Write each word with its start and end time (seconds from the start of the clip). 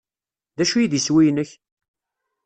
D 0.57 0.59
acu 0.63 0.77
i 0.77 0.85
d 0.91 0.93
iswi-inek? 0.99 1.51